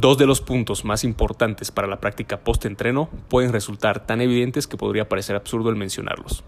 [0.00, 4.76] Dos de los puntos más importantes para la práctica post-entreno pueden resultar tan evidentes que
[4.76, 6.44] podría parecer absurdo el mencionarlos.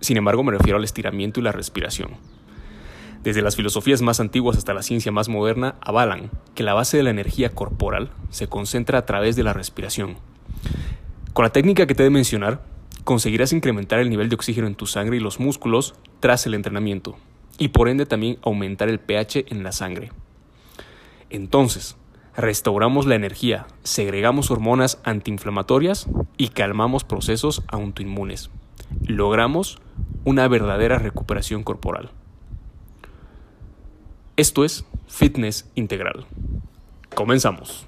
[0.00, 2.16] Sin embargo, me refiero al estiramiento y la respiración.
[3.22, 7.04] Desde las filosofías más antiguas hasta la ciencia más moderna, avalan que la base de
[7.04, 10.16] la energía corporal se concentra a través de la respiración.
[11.34, 12.64] Con la técnica que te he de mencionar,
[13.04, 17.16] conseguirás incrementar el nivel de oxígeno en tu sangre y los músculos tras el entrenamiento,
[17.58, 20.10] y por ende también aumentar el pH en la sangre.
[21.30, 21.96] Entonces,
[22.36, 28.50] restauramos la energía, segregamos hormonas antiinflamatorias y calmamos procesos autoinmunes.
[29.02, 29.78] Logramos
[30.24, 32.10] una verdadera recuperación corporal.
[34.36, 36.26] Esto es Fitness Integral.
[37.14, 37.86] Comenzamos.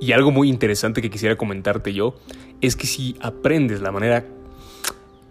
[0.00, 2.14] Y algo muy interesante que quisiera comentarte yo
[2.60, 4.24] es que si aprendes la manera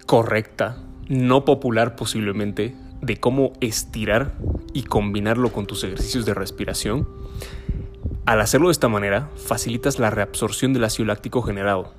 [0.05, 4.33] correcta, no popular posiblemente, de cómo estirar
[4.73, 7.07] y combinarlo con tus ejercicios de respiración,
[8.25, 11.93] al hacerlo de esta manera, facilitas la reabsorción del ácido láctico generado,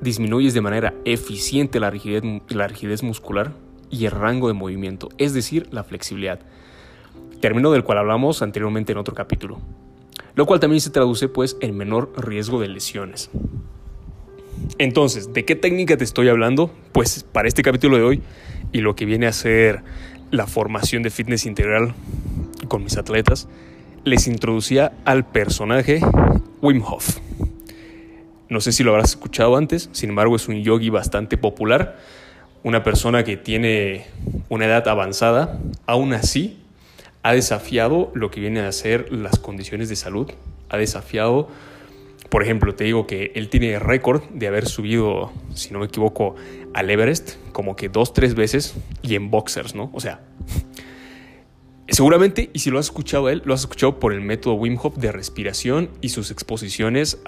[0.00, 3.52] disminuyes de manera eficiente la rigidez, la rigidez muscular
[3.90, 6.40] y el rango de movimiento, es decir, la flexibilidad,
[7.40, 9.60] término del cual hablamos anteriormente en otro capítulo
[10.40, 13.28] lo cual también se traduce pues en menor riesgo de lesiones.
[14.78, 16.74] Entonces, ¿de qué técnica te estoy hablando?
[16.92, 18.22] Pues para este capítulo de hoy
[18.72, 19.82] y lo que viene a ser
[20.30, 21.92] la formación de fitness integral
[22.68, 23.48] con mis atletas,
[24.04, 26.00] les introducía al personaje
[26.62, 27.18] Wim Hof.
[28.48, 31.98] No sé si lo habrás escuchado antes, sin embargo es un yogi bastante popular,
[32.62, 34.06] una persona que tiene
[34.48, 36.56] una edad avanzada, aún así
[37.22, 40.30] ha desafiado lo que vienen a ser las condiciones de salud,
[40.68, 41.48] ha desafiado,
[42.28, 46.36] por ejemplo, te digo que él tiene récord de haber subido, si no me equivoco,
[46.72, 49.90] al Everest como que dos, tres veces y en boxers, ¿no?
[49.92, 50.20] O sea,
[51.88, 54.96] seguramente, y si lo has escuchado él, lo has escuchado por el método Wim Hof
[54.96, 57.18] de respiración y sus exposiciones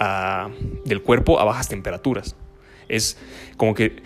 [0.85, 2.35] del cuerpo a bajas temperaturas.
[2.89, 3.17] Es
[3.57, 4.01] como que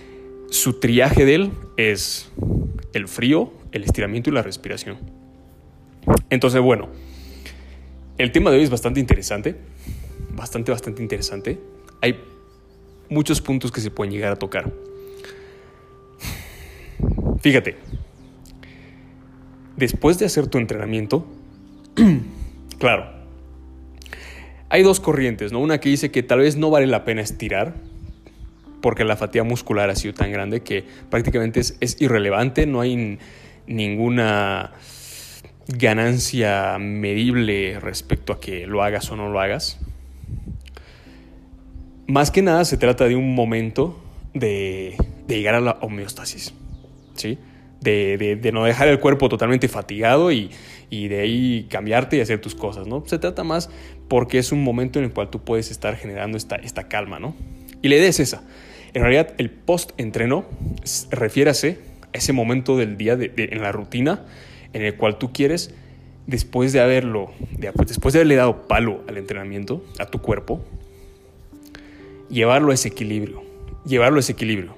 [0.50, 2.30] su triaje de él es
[2.94, 5.17] el frío, el estiramiento y la respiración.
[6.30, 6.90] Entonces, bueno,
[8.18, 9.56] el tema de hoy es bastante interesante,
[10.36, 11.60] bastante, bastante interesante.
[12.02, 12.20] Hay
[13.10, 14.72] muchos puntos que se pueden llegar a tocar.
[17.42, 17.78] Fíjate,
[19.76, 21.26] después de hacer tu entrenamiento,
[22.80, 23.12] claro,
[24.70, 25.60] hay dos corrientes, ¿no?
[25.60, 27.76] Una que dice que tal vez no vale la pena estirar,
[28.82, 33.20] porque la fatiga muscular ha sido tan grande que prácticamente es, es irrelevante, no hay
[33.68, 34.74] ninguna
[35.68, 39.80] ganancia medible respecto a que lo hagas o no lo hagas.
[42.08, 44.02] Más que nada se trata de un momento
[44.34, 44.96] de,
[45.28, 46.54] llegar a la homeostasis,
[47.16, 47.38] ¿sí?
[47.82, 50.50] De, no dejar el cuerpo totalmente fatigado y,
[50.90, 53.04] de ahí cambiarte y hacer tus cosas, ¿no?
[53.06, 53.70] Se trata más
[54.08, 57.36] porque es un momento en el cual tú puedes estar generando esta, calma, ¿no?
[57.82, 58.44] Y la idea es esa.
[58.94, 60.46] En realidad, el post-entreno,
[61.12, 61.80] refiérase
[62.14, 64.26] a ese momento del día en la rutina
[64.74, 65.74] en el cual tú quieres,
[66.26, 70.62] después de haberlo, después de haberle dado palo al entrenamiento, a tu cuerpo,
[72.30, 73.44] llevarlo a ese equilibrio,
[73.86, 74.76] llevarlo a ese equilibrio.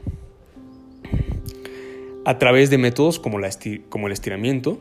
[2.25, 3.49] A través de métodos como, la
[3.89, 4.79] como el estiramiento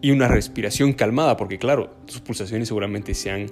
[0.00, 3.46] y una respiración calmada, porque claro, tus pulsaciones seguramente se han,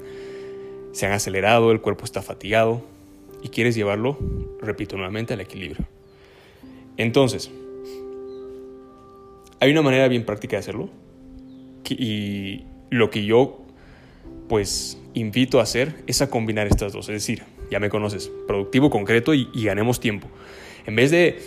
[0.93, 2.83] se han acelerado, el cuerpo está fatigado
[3.43, 4.19] y quieres llevarlo,
[4.61, 5.85] repito nuevamente, al equilibrio.
[6.97, 7.51] Entonces,
[9.63, 10.91] hay una manera bien práctica de hacerlo.
[11.89, 13.65] Y lo que yo,
[14.49, 17.09] pues, invito a hacer es a combinar estas dos.
[17.09, 20.27] Es decir, ya me conoces, productivo, concreto y, ganemos tiempo.
[20.85, 21.39] En vez de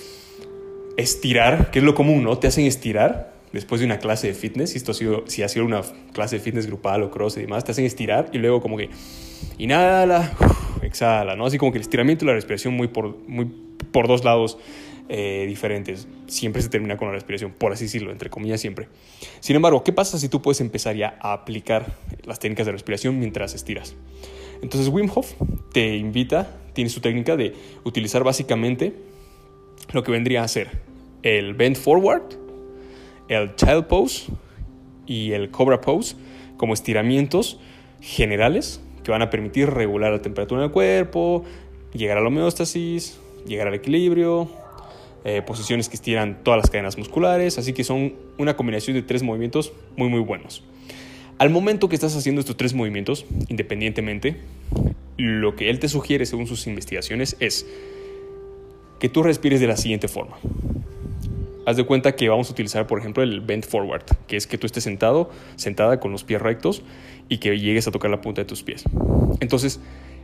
[0.95, 2.37] estirar, que es lo común, ¿no?
[2.37, 5.49] Te hacen estirar después de una clase de fitness, si esto ha sido, si ha
[5.49, 5.81] sido una
[6.13, 8.89] clase de fitness grupal o cross y demás, te hacen estirar y luego como que
[9.57, 10.31] inhala,
[10.83, 11.47] exhala, ¿no?
[11.47, 13.51] Así como que el estiramiento y la respiración muy por, muy
[13.91, 14.57] por dos lados
[15.09, 16.07] eh, diferentes.
[16.27, 18.87] Siempre se termina con la respiración, por así decirlo, entre comillas siempre.
[19.39, 23.19] Sin embargo, ¿qué pasa si tú puedes empezar ya a aplicar las técnicas de respiración
[23.19, 23.95] mientras estiras?
[24.61, 25.33] Entonces Wim Hof
[25.73, 27.53] te invita, tiene su técnica de
[27.83, 28.93] utilizar básicamente
[29.91, 30.69] lo que vendría a ser
[31.21, 32.23] el bend forward,
[33.27, 34.31] el child pose
[35.05, 36.15] y el Cobra Pose
[36.57, 37.59] como estiramientos
[38.01, 41.43] generales que van a permitir regular la temperatura del cuerpo,
[41.93, 44.49] llegar a la homeostasis, llegar al equilibrio,
[45.25, 49.23] eh, posiciones que estiran todas las cadenas musculares, así que son una combinación de tres
[49.23, 50.63] movimientos muy muy buenos.
[51.37, 54.37] Al momento que estás haciendo estos tres movimientos, independientemente,
[55.17, 57.65] lo que él te sugiere según sus investigaciones es
[58.99, 60.37] que tú respires de la siguiente forma.
[61.65, 64.57] Haz de cuenta que vamos a utilizar, por ejemplo, el bend forward, que es que
[64.59, 66.83] tú estés sentado, sentada con los pies rectos
[67.27, 68.83] y que llegues a tocar la punta de tus pies.
[69.39, 69.79] Entonces,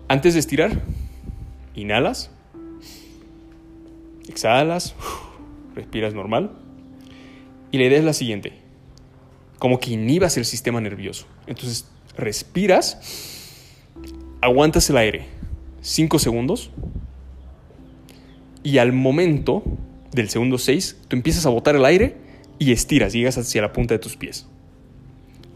[0.07, 0.83] antes de estirar,
[1.73, 2.29] inhalas,
[4.31, 4.95] exhalas,
[5.75, 6.51] respiras normal.
[7.71, 8.53] Y la idea es la siguiente,
[9.59, 11.27] como que inhibas el sistema nervioso.
[11.47, 11.87] Entonces,
[12.17, 13.77] respiras,
[14.41, 15.25] aguantas el aire
[15.81, 16.71] 5 segundos
[18.63, 19.63] y al momento
[20.11, 22.17] del segundo 6, tú empiezas a botar el aire
[22.59, 24.47] y estiras, llegas hacia la punta de tus pies.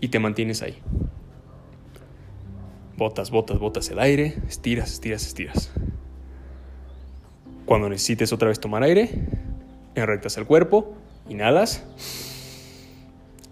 [0.01, 0.77] Y te mantienes ahí.
[2.97, 5.71] Botas, botas, botas el aire, estiras, estiras, estiras.
[7.65, 9.09] Cuando necesites otra vez tomar aire,
[9.95, 10.95] enrectas el cuerpo,
[11.29, 11.83] inhalas,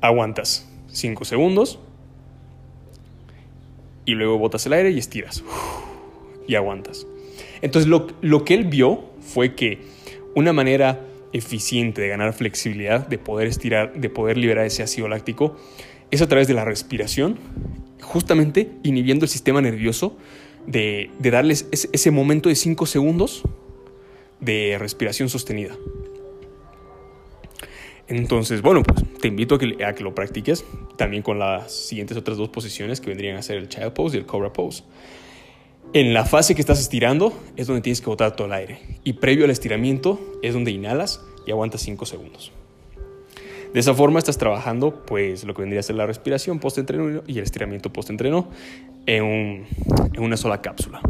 [0.02, 1.80] aguantas 5 segundos
[4.06, 5.44] y luego botas el aire y estiras
[6.48, 7.08] y aguantas.
[7.62, 9.80] Entonces lo, lo que él vio fue que
[10.36, 11.00] una manera
[11.32, 15.58] eficiente de ganar flexibilidad, de poder estirar, de poder liberar ese ácido láctico,
[16.12, 17.40] es a través de la respiración,
[18.02, 20.16] justamente inhibiendo el sistema nervioso,
[20.68, 23.44] de, darles ese, momento de 5 segundos
[24.44, 25.76] de respiración sostenida.
[28.08, 30.66] Entonces, bueno, pues te invito a que, a que, lo practiques
[30.98, 34.20] también con las siguientes otras dos posiciones que vendrían a ser el Child Pose y
[34.20, 34.84] el Cobra Pose.
[35.94, 38.80] En la fase que estás estirando es donde tienes que botar todo el aire.
[39.04, 42.52] Y previo al estiramiento es donde inhalas y aguantas 5 segundos.
[43.74, 47.38] De esa forma estás trabajando pues lo que vendría a ser la respiración post-entreno y
[47.38, 48.50] el estiramiento post-entreno
[49.06, 49.66] en,
[50.14, 51.02] en una sola cápsula.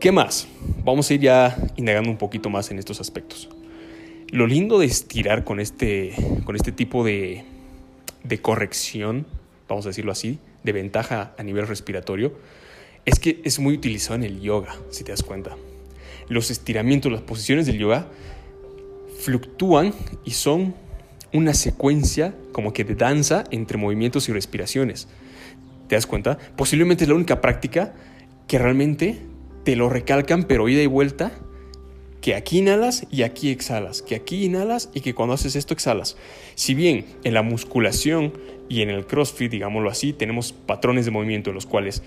[0.00, 0.48] ¿Qué más?
[0.82, 3.50] Vamos a ir ya indagando un poquito más en estos aspectos.
[4.30, 6.14] Lo lindo de estirar con este,
[6.46, 7.44] con este tipo de,
[8.24, 9.26] de corrección,
[9.68, 12.32] vamos a decirlo así, de ventaja a nivel respiratorio,
[13.04, 15.54] es que es muy utilizado en el yoga, si te das cuenta.
[16.30, 18.06] Los estiramientos, las posiciones del yoga
[19.18, 19.92] fluctúan
[20.24, 20.74] y son
[21.34, 25.08] una secuencia como que de danza entre movimientos y respiraciones.
[25.88, 26.38] ¿Te das cuenta?
[26.56, 27.92] Posiblemente es la única práctica
[28.48, 29.28] que realmente
[29.70, 31.30] te lo recalcan, pero ida y vuelta,
[32.20, 36.16] que aquí inhalas y aquí exhalas, que aquí inhalas y que cuando haces esto exhalas.
[36.56, 38.32] Si bien en la musculación
[38.68, 42.02] y en el CrossFit, digámoslo así, tenemos patrones de movimiento en los cuales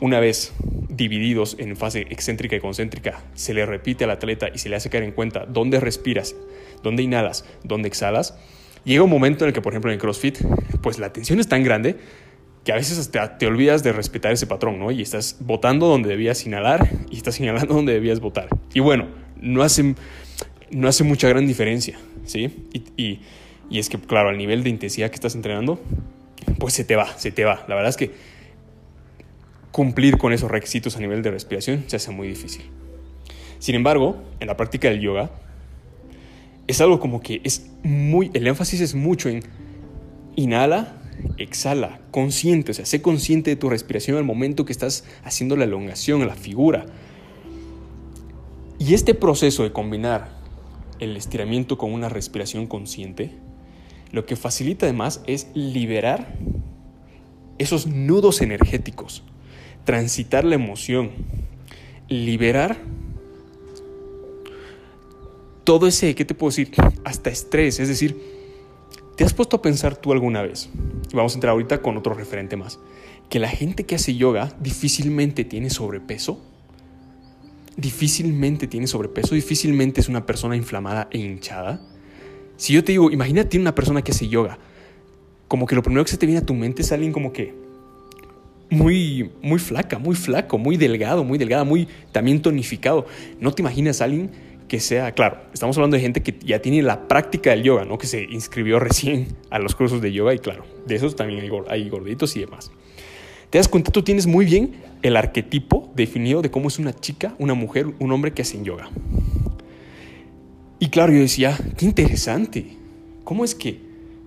[0.00, 0.52] una vez
[0.90, 4.88] divididos en fase excéntrica y concéntrica, se le repite al atleta y se le hace
[4.88, 6.36] caer en cuenta dónde respiras,
[6.84, 8.38] dónde inhalas, dónde exhalas,
[8.84, 10.38] llega un momento en el que, por ejemplo, en el CrossFit,
[10.82, 11.96] pues la tensión es tan grande
[12.68, 14.90] que a veces te olvidas de respetar ese patrón, ¿no?
[14.90, 18.46] Y estás botando donde debías inhalar y estás inhalando donde debías botar.
[18.74, 19.06] Y bueno,
[19.40, 19.94] no hace,
[20.70, 22.68] no hace mucha gran diferencia, ¿sí?
[22.98, 23.20] Y,
[23.70, 25.80] y es que, claro, al nivel de intensidad que estás entrenando,
[26.58, 27.64] pues se te va, se te va.
[27.68, 28.10] La verdad es que
[29.72, 32.66] cumplir con esos requisitos a nivel de respiración se hace muy difícil.
[33.60, 35.30] Sin embargo, en la práctica del yoga,
[36.66, 39.42] es algo como que es muy, el énfasis es mucho en
[40.36, 40.97] inhala,
[41.36, 45.64] exhala, consciente, o sea, sé consciente de tu respiración al momento que estás haciendo la
[45.64, 46.86] elongación, la figura.
[48.78, 50.36] Y este proceso de combinar
[51.00, 53.30] el estiramiento con una respiración consciente,
[54.12, 56.34] lo que facilita además es liberar
[57.58, 59.22] esos nudos energéticos
[59.88, 61.12] transitar la emoción,
[62.10, 62.76] liberar
[65.64, 66.72] todo ese, ¿qué te puedo decir?
[67.04, 68.20] Hasta estrés, es decir,
[69.18, 70.70] ¿te has puesto a pensar tú alguna vez?
[71.12, 72.78] Vamos a entrar ahorita con otro referente más,
[73.28, 76.40] que la gente que hace yoga difícilmente tiene sobrepeso.
[77.76, 81.80] Difícilmente tiene sobrepeso, difícilmente es una persona inflamada e hinchada.
[82.56, 84.60] Si yo te digo, imagínate una persona que hace yoga,
[85.48, 87.56] como que lo primero que se te viene a tu mente es alguien como que
[88.70, 93.06] muy, muy flaca, muy flaco, muy delgado, muy delgada, muy también tonificado.
[93.40, 94.30] No te imaginas a alguien
[94.68, 97.98] que sea, claro, estamos hablando de gente que ya tiene la práctica del yoga, ¿no?
[97.98, 101.88] Que se inscribió recién a los cursos de yoga y claro, de esos también hay
[101.88, 102.70] gorditos y demás.
[103.50, 107.34] Te das cuenta, tú tienes muy bien el arquetipo definido de cómo es una chica,
[107.38, 108.90] una mujer, un hombre que hacen yoga.
[110.78, 112.76] Y claro, yo decía, qué interesante.
[113.24, 113.80] ¿Cómo es que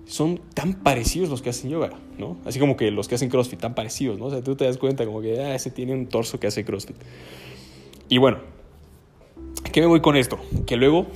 [0.06, 2.36] son tan parecidos los que hacen yoga, ¿no?
[2.44, 4.26] Así como que los que hacen CrossFit, tan parecidos, ¿no?
[4.26, 6.64] O sea, tú te das cuenta como que, ah, ese tiene un torso que hace
[6.64, 6.96] CrossFit.
[8.08, 8.38] Y bueno,
[9.72, 10.38] ¿qué me voy con esto?
[10.66, 11.06] Que luego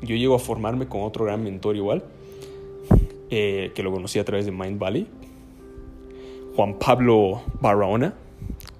[0.00, 2.02] yo llego a formarme con otro gran mentor igual,
[3.30, 5.06] eh, que lo conocí a través de Mind Valley.
[6.56, 8.14] Juan Pablo Barahona,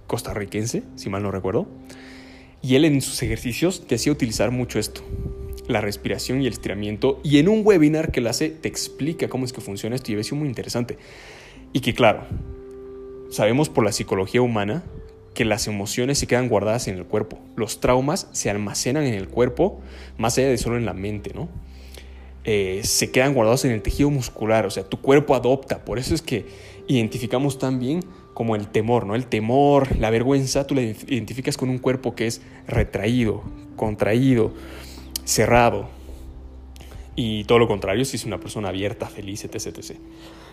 [0.07, 1.67] costarricense, si mal no recuerdo.
[2.63, 5.03] Y él en sus ejercicios te hacía utilizar mucho esto,
[5.69, 7.21] la respiración y el estiramiento.
[7.23, 10.17] Y en un webinar que él hace te explica cómo es que funciona esto y
[10.17, 10.97] me sido muy interesante.
[11.75, 12.23] Y que claro,
[13.29, 14.85] sabemos por la psicología humana
[15.35, 17.39] que las emociones se quedan guardadas en el cuerpo.
[17.57, 19.81] Los traumas se almacenan en el cuerpo
[20.17, 21.49] más allá de solo en la mente, ¿no?
[22.45, 25.85] Eh, se quedan guardados en el tejido muscular, o sea, tu cuerpo adopta.
[25.85, 26.47] Por eso es que
[26.87, 28.01] identificamos también
[28.35, 29.15] como el temor, ¿no?
[29.15, 33.43] El temor, la vergüenza, tú la identificas con un cuerpo que es retraído,
[33.77, 34.53] contraído,
[35.25, 35.89] cerrado.
[37.17, 39.97] Y todo lo contrario si es una persona abierta, feliz, etc, etc.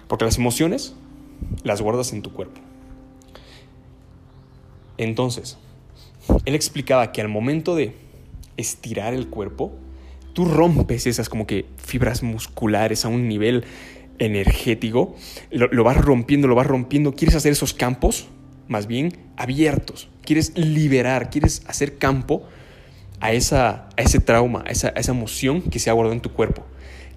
[0.08, 0.96] Porque las emociones
[1.64, 2.62] las guardas en tu cuerpo.
[5.02, 5.58] Entonces,
[6.46, 7.96] él explicaba que al momento de
[8.56, 9.74] estirar el cuerpo,
[10.34, 13.64] tú rompes esas como que fibras musculares a un nivel
[14.20, 15.16] energético,
[15.50, 18.28] lo, vas rompiendo, lo vas rompiendo, quieres hacer esos campos
[18.68, 22.44] más bien abiertos, quieres liberar, quieres hacer campo
[23.20, 26.32] a, esa, a ese trauma, esa, a esa emoción que se ha guardado en tu
[26.32, 26.64] cuerpo.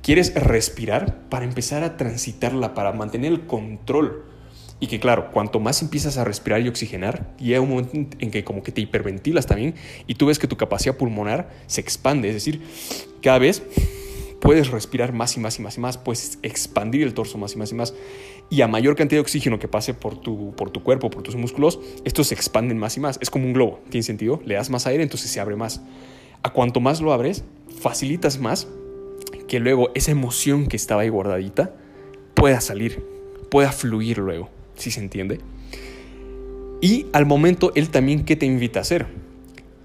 [0.01, 4.34] Quieres respirar para empezar a transitarla, para mantener el control
[4.81, 8.45] y que claro, cuanto más empiezas a respirar y oxigenar, llega un momento en que
[8.45, 9.75] como que te hiperventilas también
[10.07, 12.63] y tú ves que tu capacidad pulmonar se expande, es decir,
[13.23, 13.63] cada vez
[14.41, 17.57] puedes respirar más y más y más y más, puedes expandir el torso más y
[17.57, 17.95] más y más.
[18.51, 21.35] Y a mayor cantidad de oxígeno que pase por tu, por tu cuerpo, por tus
[21.35, 23.19] músculos, estos se expanden más y más.
[23.23, 24.43] Es como un globo, ¿tiene sentido?
[24.45, 25.81] Le das más aire, entonces se abre más.
[26.43, 27.43] A cuanto más lo abres,
[27.81, 28.69] facilitas más
[29.49, 31.75] que luego esa emoción que estaba ahí guardadita
[32.35, 33.03] pueda salir,
[33.49, 35.41] pueda fluir luego si se entiende.
[36.81, 39.07] Y al momento, él también, ¿qué te invita a hacer?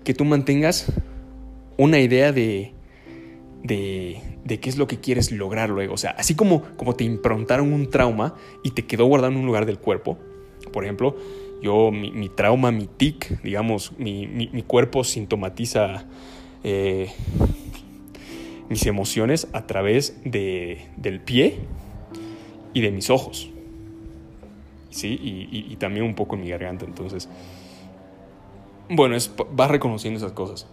[0.03, 0.91] Que tú mantengas
[1.77, 2.74] una idea de,
[3.63, 5.93] de, de, qué es lo que quieres lograr luego.
[5.93, 9.46] O sea, así como, como te improntaron un trauma y te quedó guardado en un
[9.46, 10.17] lugar del cuerpo.
[10.74, 11.15] Por ejemplo,
[11.62, 16.05] yo, mi, trauma, mi tic, digamos, mi, mi, cuerpo sintomatiza
[16.63, 17.10] eh,
[18.69, 21.60] mis emociones a través de, del pie
[22.74, 23.50] y de mis ojos.
[24.89, 25.19] ¿Sí?
[25.51, 26.86] Y, también un poco en mi garganta.
[26.86, 27.29] Entonces,
[28.89, 30.67] bueno, es, vas reconociendo esas cosas.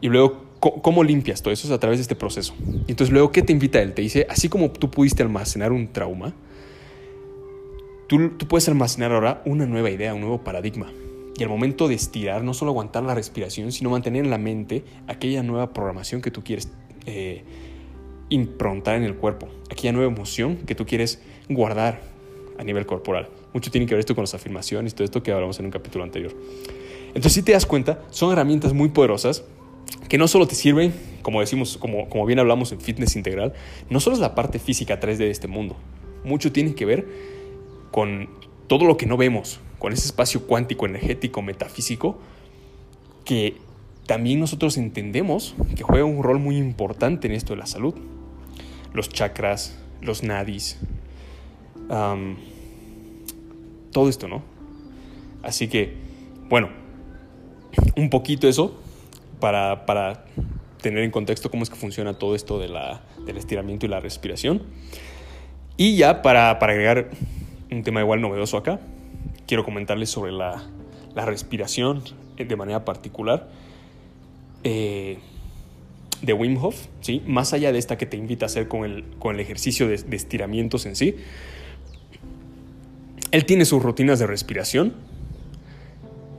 [0.00, 1.66] Y luego, ¿cómo limpias todo eso?
[1.66, 2.54] Es a través de este proceso.
[2.86, 3.94] Entonces, luego, ¿qué te invita él?
[3.94, 6.34] Te dice, así como tú pudiste almacenar un trauma,
[8.06, 10.92] tú, puedes almacenar ahora una nueva idea, un nuevo paradigma.
[11.36, 14.84] Y al momento de estirar, no solo aguantar la respiración, sino mantener en la mente
[15.06, 16.68] aquella nueva programación que tú quieres
[17.06, 17.44] eh,
[18.28, 22.00] improntar en el cuerpo, aquella nueva emoción que tú quieres guardar
[22.58, 23.28] a nivel corporal.
[23.52, 25.70] Mucho tiene que ver esto con las afirmaciones y todo esto que hablamos en un
[25.70, 26.34] capítulo anterior.
[27.08, 29.44] Entonces, si te das cuenta, son herramientas muy poderosas
[30.08, 33.52] que no solo te sirven, como decimos, como, como bien hablamos en fitness integral,
[33.90, 35.76] no solo es la parte física 3D de este mundo,
[36.24, 37.08] mucho tiene que ver
[37.90, 38.28] con
[38.66, 42.18] todo lo que no vemos, con ese espacio cuántico, energético, metafísico,
[43.24, 43.56] que
[44.06, 47.94] también nosotros entendemos que juega un rol muy importante en esto de la salud.
[48.92, 50.78] Los chakras, los nadis,
[51.88, 52.36] todo
[54.08, 54.42] esto, ¿no?
[55.42, 55.94] Así que,
[56.48, 56.68] bueno,
[57.96, 58.78] un poquito eso
[59.40, 60.24] para, para,
[60.80, 63.98] tener en contexto cómo es que funciona todo esto de la, del estiramiento y la
[63.98, 64.62] respiración.
[65.76, 67.10] Y ya para, para, agregar
[67.70, 68.78] un tema igual novedoso acá,
[69.46, 70.62] quiero comentarles sobre la,
[71.14, 72.04] la respiración
[72.36, 73.48] de manera particular
[74.62, 75.18] eh,
[76.22, 77.22] de Wim Hof, ¿sí?
[77.26, 80.16] más allá de esta que te invita a hacer con el, con el ejercicio de
[80.16, 81.16] estiramientos en sí,
[83.30, 84.94] él tiene sus rutinas de respiración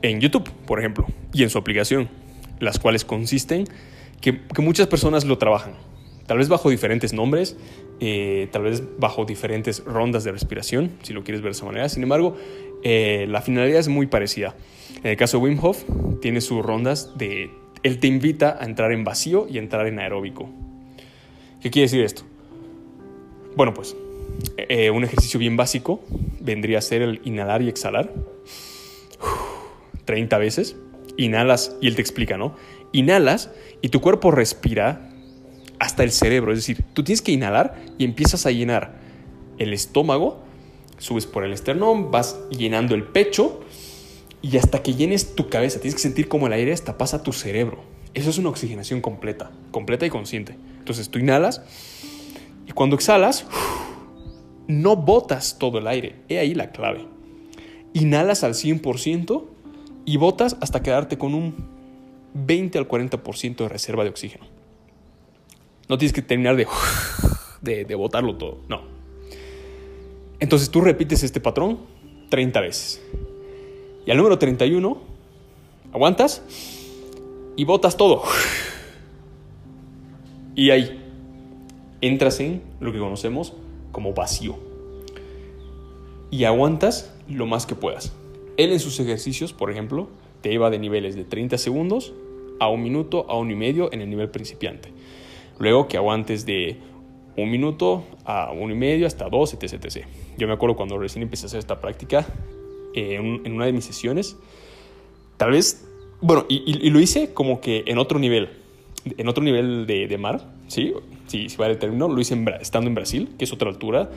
[0.02, 2.08] en YouTube, por ejemplo, y en su aplicación,
[2.58, 3.64] las cuales consisten
[4.20, 5.74] que, muchas personas lo trabajan,
[6.26, 7.56] tal vez bajo diferentes nombres,
[8.00, 11.88] eh, tal vez bajo diferentes rondas de respiración, si lo quieres ver de esa manera.
[11.88, 12.36] Sin embargo,
[12.82, 14.54] eh, la finalidad es muy parecida.
[15.02, 15.84] En el caso de Wim Hof,
[16.20, 17.50] tiene sus rondas de...
[17.82, 20.50] Él te invita a entrar en vacío y entrar en aeróbico.
[21.62, 22.22] ¿Qué quiere decir esto?
[23.56, 23.96] Bueno, pues
[24.56, 26.04] eh, un ejercicio bien básico
[26.40, 28.12] vendría a ser el inhalar y exhalar.
[30.04, 30.76] 30 veces.
[31.16, 32.54] Inhalas y él te explica, ¿no?
[32.92, 33.50] Inhalas
[33.82, 35.10] y tu cuerpo respira
[35.78, 36.52] hasta el cerebro.
[36.52, 38.98] Es decir, tú tienes que inhalar y empiezas a llenar
[39.58, 40.42] el estómago,
[40.98, 43.60] subes por el esternón, vas llenando el pecho
[44.42, 47.32] y hasta que llenes tu cabeza, tienes que sentir como el aire hasta pasa tu
[47.32, 47.82] cerebro.
[48.14, 50.56] Eso es una oxigenación completa, completa y consciente.
[50.78, 51.62] Entonces tú inhalas
[52.66, 53.46] y cuando exhalas,
[54.70, 56.16] no botas todo el aire.
[56.28, 57.06] He ahí la clave.
[57.92, 59.44] Inhalas al 100%
[60.04, 61.54] y botas hasta quedarte con un
[62.34, 64.46] 20 al 40% de reserva de oxígeno.
[65.88, 66.56] No tienes que terminar
[67.60, 68.58] de, de, botarlo todo.
[68.68, 68.82] No.
[70.38, 71.80] Entonces tú repites este patrón
[72.28, 73.02] 30 veces.
[74.06, 74.98] Y al número 31,
[75.92, 76.42] aguantas
[77.56, 78.22] y botas todo.
[80.56, 81.00] Y ahí
[82.00, 83.54] entras en lo que conocemos
[83.92, 84.56] como vacío.
[86.30, 88.12] Y aguantas lo más que puedas.
[88.56, 90.08] Él en sus ejercicios, por ejemplo,
[90.42, 92.12] te lleva de niveles de 30 segundos
[92.60, 94.92] a un minuto a uno y medio en el nivel principiante.
[95.58, 96.78] Luego que aguantes de
[97.36, 100.06] un minuto a uno y medio hasta dos, etc, etc.
[100.36, 102.26] Yo me acuerdo cuando recién empecé a hacer esta práctica
[102.94, 104.36] eh, en, una de mis sesiones,
[105.36, 105.86] tal vez,
[106.20, 108.50] bueno, y, lo hice como que en otro nivel,
[109.04, 110.92] en otro nivel de, mar, ¿sí?
[111.26, 114.10] Si, si vale el término, lo hice estando en Brasil, que es otra altura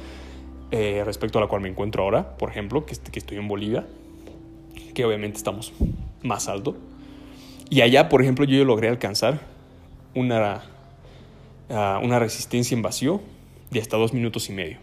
[0.71, 3.85] eh, respecto a la cual me encuentro ahora, por ejemplo, que, que estoy en Bolivia,
[4.93, 5.73] que obviamente estamos
[6.21, 6.75] más alto.
[7.69, 9.41] Y allá, por ejemplo, yo logré alcanzar
[10.15, 10.63] una,
[11.69, 13.21] ah, una resistencia en vacío
[13.71, 14.77] de hasta dos minutos y medio.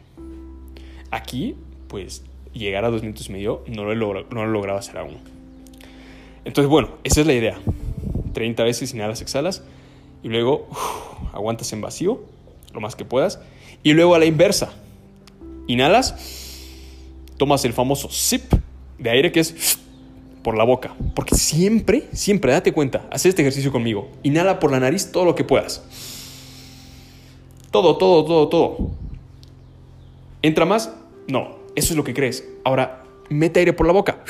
[1.10, 1.56] Aquí,
[1.88, 5.18] pues, llegar a dos minutos y medio no lo, he no lo lograba hacer aún.
[6.44, 7.58] Entonces, bueno, esa es la idea.
[8.32, 9.64] 30 veces inhalas, exhalas
[10.22, 10.68] y luego
[11.32, 12.20] aguantas en vacío
[12.72, 13.40] lo más que puedas.
[13.82, 14.72] Y luego a la inversa.
[15.66, 16.58] Inhalas,
[17.36, 18.52] tomas el famoso sip
[18.98, 19.78] de aire que es
[20.42, 20.94] por la boca.
[21.14, 24.08] Porque siempre, siempre, date cuenta, haz este ejercicio conmigo.
[24.22, 25.82] Inhala por la nariz todo lo que puedas.
[27.70, 28.90] Todo, todo, todo, todo.
[30.42, 30.92] ¿Entra más?
[31.28, 32.44] No, eso es lo que crees.
[32.64, 34.24] Ahora, mete aire por la boca.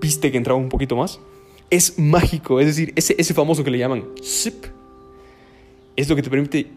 [0.00, 1.20] ¿Viste que entraba un poquito más?
[1.70, 4.66] Es mágico, es decir, ese, ese famoso que le llaman sip,
[5.96, 6.70] es lo que te permite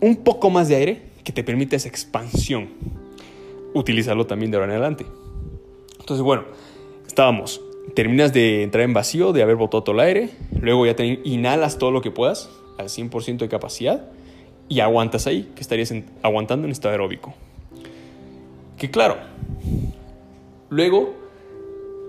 [0.00, 2.68] un poco más de aire que te permite esa expansión.
[3.74, 5.06] Utilízalo también de ahora en adelante.
[5.98, 6.44] Entonces, bueno,
[7.06, 7.60] estábamos.
[7.94, 11.78] Terminas de entrar en vacío, de haber botado todo el aire, luego ya te inhalas
[11.78, 14.06] todo lo que puedas al 100% de capacidad
[14.68, 17.34] y aguantas ahí, que estarías aguantando en estado aeróbico.
[18.76, 19.16] Que claro,
[20.68, 21.14] luego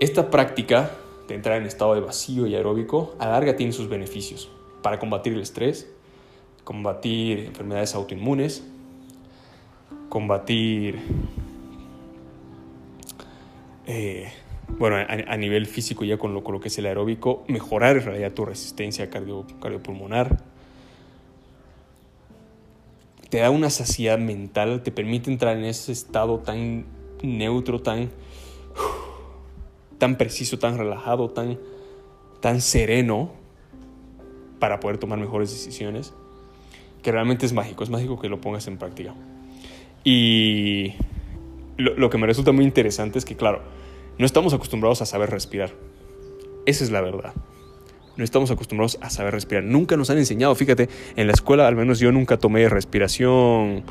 [0.00, 0.90] esta práctica
[1.34, 4.48] entrar en estado de vacío y aeróbico a larga tiene sus beneficios
[4.82, 5.90] para combatir el estrés,
[6.64, 8.64] combatir enfermedades autoinmunes,
[10.08, 10.98] combatir
[13.86, 14.30] eh,
[14.78, 18.04] bueno, a, nivel físico ya con lo, con lo, que es el aeróbico, mejorar en
[18.04, 20.38] realidad tu resistencia cardio, cardiopulmonar.
[23.28, 26.84] Te da una saciedad mental, te permite entrar en ese estado tan
[27.22, 28.10] neutro, tan,
[30.00, 31.58] tan preciso, tan relajado, tan,
[32.40, 33.30] tan sereno
[34.58, 36.12] para poder tomar mejores decisiones,
[37.02, 39.14] que realmente es mágico, es mágico que lo pongas en práctica.
[40.02, 40.94] Y
[41.76, 43.62] lo, lo que me resulta muy interesante es que, claro,
[44.18, 45.70] no estamos acostumbrados a saber respirar.
[46.66, 47.34] Esa es la verdad.
[48.16, 49.64] No estamos acostumbrados a saber respirar.
[49.64, 53.84] Nunca nos han enseñado, fíjate, en la escuela al menos yo nunca tomé respiración,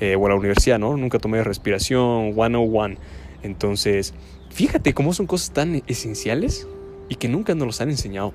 [0.00, 0.96] eh, o en la universidad, ¿no?
[0.96, 2.96] Nunca tomé respiración 101.
[3.42, 4.14] Entonces,
[4.50, 6.66] fíjate cómo son cosas tan esenciales
[7.08, 8.34] y que nunca nos los han enseñado.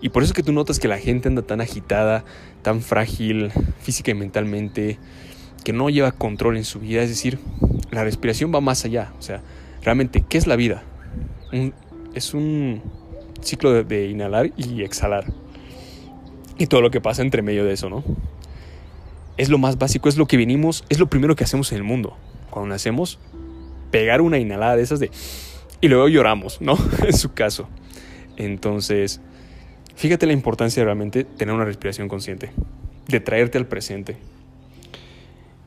[0.00, 2.24] Y por eso es que tú notas que la gente anda tan agitada,
[2.62, 3.50] tan frágil
[3.80, 4.98] física y mentalmente,
[5.64, 7.02] que no lleva control en su vida.
[7.02, 7.38] Es decir,
[7.90, 9.12] la respiración va más allá.
[9.18, 9.42] O sea,
[9.82, 10.84] realmente, ¿qué es la vida?
[12.14, 12.82] es un
[13.40, 15.32] ciclo de, inhalar y exhalar.
[16.58, 18.04] Y todo lo que pasa entre medio de eso, ¿no?
[19.36, 21.84] Es lo más básico, es lo que venimos, es lo primero que hacemos en el
[21.84, 22.16] mundo.
[22.50, 23.18] Cuando nacemos,
[23.90, 25.10] pegar una inhalada de esas de...
[25.80, 26.76] Y luego lloramos, ¿no?
[27.06, 27.68] en su caso.
[28.36, 29.20] Entonces,
[29.94, 32.50] fíjate la importancia de realmente tener una respiración consciente,
[33.06, 34.16] de traerte al presente,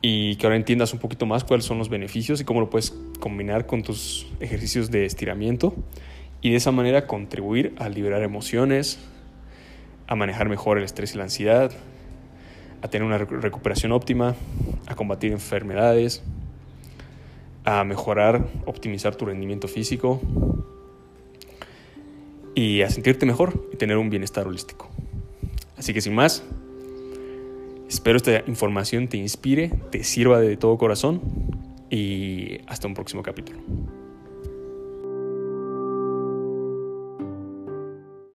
[0.02, 2.92] y que ahora entiendas un poquito más cuáles son los beneficios y cómo lo puedes
[3.20, 5.74] combinar con tus ejercicios de estiramiento
[6.42, 8.98] y de esa manera contribuir a liberar emociones,
[10.08, 11.70] a manejar mejor el estrés y la ansiedad,
[12.82, 14.34] a tener una recuperación óptima,
[14.88, 16.24] a combatir enfermedades,
[17.64, 20.20] a mejorar, optimizar tu rendimiento físico
[22.54, 24.88] y a sentirte mejor y tener un bienestar holístico.
[25.76, 26.44] Así que sin más,
[27.92, 31.20] Espero esta información te inspire, te sirva de todo corazón
[31.90, 33.58] y hasta un próximo capítulo.